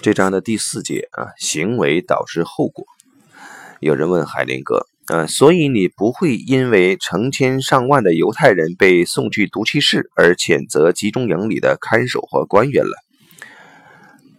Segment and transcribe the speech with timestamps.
[0.00, 2.84] 这章的第四节啊，行为导致后果。
[3.80, 12.96] 有人问海林格，呃，所以你不会因为成千上万的犹太人被送去毒气室而谴责集中营里的看守和官员了？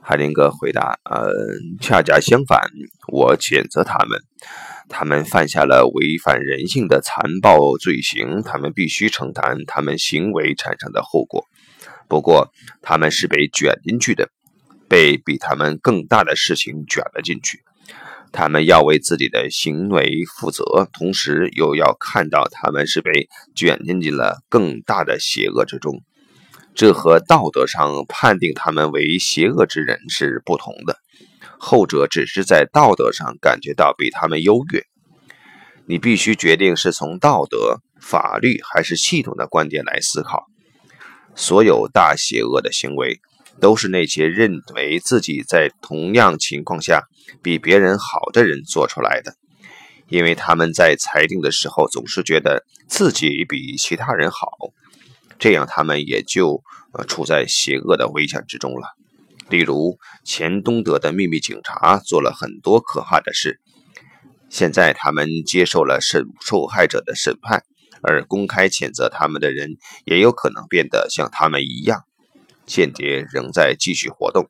[0.01, 1.31] 海林格回答，呃，
[1.79, 2.59] 恰恰相反，
[3.07, 4.19] 我谴责他们，
[4.89, 11.45] 他们犯下了违反人性的残暴罪行，他们必须承担他们行为产生的后果。
[12.09, 12.51] 不过，
[12.81, 14.29] 他们是被卷进去的。
[14.93, 17.63] 被比他们更大的事情卷了进去，
[18.31, 26.03] 他们要为自己的行为负责，同时又要看到他们是被卷进去了更大的邪恶之中。
[26.75, 30.99] 这和道德上判定他们为邪恶之人是不同的，
[31.57, 34.83] 后者只是在道德上感觉到比他们优越。
[35.87, 40.45] 你必须决定是从道德、法律还是系统的观点来思考
[41.33, 43.19] 所有大邪恶的行为。
[43.59, 47.03] 都是那些认为自己在同样情况下
[47.41, 49.35] 比别人好的人做出来的，
[50.09, 54.49] 因为他们在裁定的时候总是觉得自己比其他人好，
[55.39, 56.61] 这样他们也就
[56.93, 58.95] 呃处在邪恶的危险之中了。
[59.49, 63.59] 例如，前东德的秘密警察做了很多可怕的事，
[64.49, 67.63] 现在他们接受了审受害者的审判，
[68.01, 72.03] 而公开谴责他们的人也有可能变得像他们一样。
[72.65, 74.49] 间谍仍在继续活动，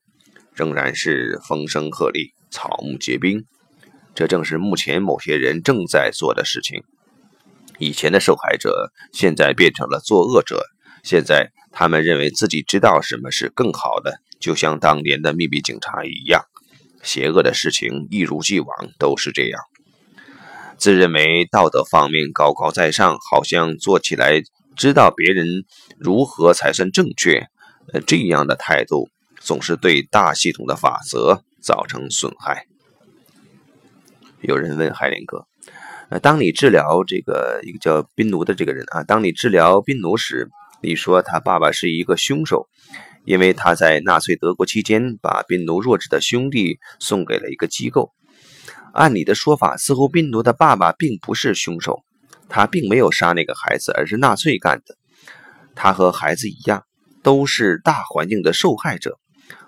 [0.54, 3.46] 仍然是风声鹤唳、草木皆兵。
[4.16, 6.84] 这正是目前某些人正在做的事情。
[7.80, 10.64] 以前的受害者现在变成了作恶者，
[11.04, 16.44] 现在他们认为自己知道什么是更好的，就像当年的秘密警察一样。
[17.02, 18.70] 邪恶的事情一如既往
[19.00, 19.60] 都是这样。
[20.78, 24.42] 自认为道德方面高高在上，好像做起来
[24.78, 25.66] 知道别人
[25.98, 27.48] 如何才算正确。
[27.92, 32.66] 呃，这样的态度总是对大系统的法则造成损害。
[34.42, 35.46] 有人问海林哥
[36.10, 40.50] ：“呃，当你治疗这个一个叫宾奴的这个人啊，当你治疗宾奴时，
[40.82, 42.68] 你说他爸爸是一个凶手，
[43.26, 48.12] 因为他在纳粹德国期间把宾奴弱智的兄弟送给了一个机构。
[48.94, 52.04] 按你的说法，似乎宾奴的爸爸并不是凶手，
[52.48, 54.96] 他并没有杀那个孩子，而是纳粹干的。
[55.76, 56.86] 他和孩子一样。”
[57.24, 59.18] 都是大环境的受害者。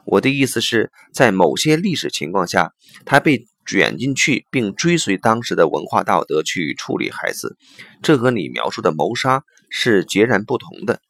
[0.05, 2.73] 我的意思是在某些历史情况下，
[3.05, 7.57] 他被卷进去，并追随当时的文化道德去处理孩子，
[8.03, 11.01] 这和你描述的谋杀是截然不同的。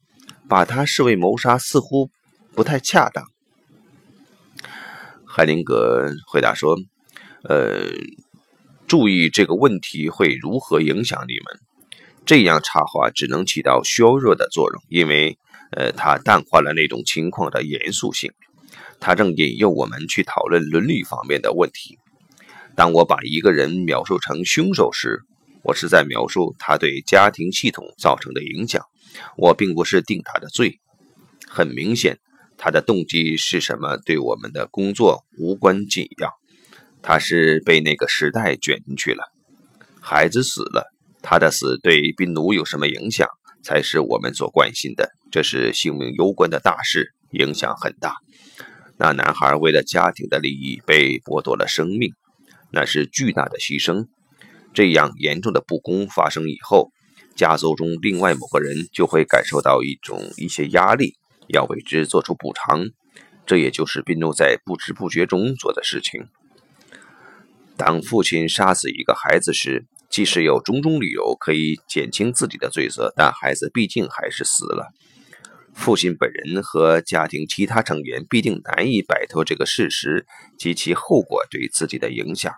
[0.48, 2.10] 把他视为谋杀似乎
[2.54, 3.26] 不太恰当。
[5.26, 6.78] 海灵格回答说
[7.44, 7.90] ：“呃，
[8.88, 11.60] 注意这个问题会如何影响你们。
[12.26, 15.38] 这样插话只能起到削弱的作用，因为。”
[15.72, 18.32] 呃，他淡化了那种情况的严肃性。
[19.00, 22.00] 他正引诱我们去讨论伦理方面的问题。
[22.76, 25.22] 当我把一个人描述成凶手时，
[25.64, 28.84] 我是在描述他对家庭系统造成的影响。
[29.38, 30.80] 我并不是定他的罪。
[31.48, 32.20] 很明显，
[32.58, 36.32] 他的动机是什么对我们的工作无关紧要。
[37.02, 39.32] 他是被那个时代卷进去了。
[40.02, 43.28] 孩子死了，他的死对宾奴有什么影响？
[43.66, 45.12] 才是我们所关心的。
[45.32, 48.14] 这是性命攸关的大事，影响很大。
[48.98, 52.14] 那男孩为了家庭的利益被剥夺了生命，
[52.72, 54.06] 那是巨大的牺牲。
[54.74, 56.92] 这样严重的不公发生以后，
[57.36, 61.16] 家族中另外某个人就会感受到一种一些压力，
[61.48, 62.86] 要为之做出补偿。
[63.48, 66.28] 这也就是宾奴在不知不觉中做的事情。
[67.76, 74.92] 当父亲杀死一个孩子时，即使有种种理由可以减轻自己的罪责，但孩子毕竟还是死了。
[75.74, 80.26] 父亲本人和家庭其他成员必定难以摆脱这个事实
[80.58, 82.54] 及其后果对自己的影响。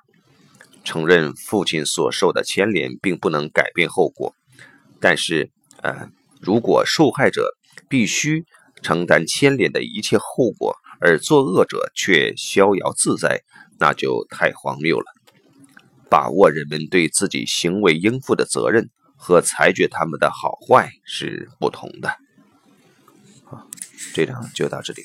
[0.84, 4.36] 承认父亲所受的牵连并不能改变后果，
[5.02, 5.50] 但是，
[5.82, 6.10] 呃，
[6.40, 7.58] 如果受害者
[7.90, 8.46] 必须
[8.82, 13.42] 承担牵连的一切后果，而作恶者却逍遥自在，
[13.80, 15.06] 那就太荒谬了。
[16.10, 22.16] 把握人们对自己行为应负的责任和裁决他们的好坏是不同的。
[23.44, 23.68] 好，
[24.14, 25.04] 这章就到这里。